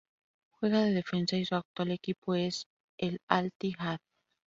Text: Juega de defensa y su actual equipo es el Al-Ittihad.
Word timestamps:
Juega 0.55 0.81
de 0.81 0.93
defensa 0.93 1.37
y 1.37 1.45
su 1.45 1.53
actual 1.53 1.91
equipo 1.91 2.33
es 2.33 2.65
el 2.97 3.21
Al-Ittihad. 3.29 3.99